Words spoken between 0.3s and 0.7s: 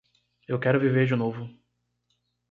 Eu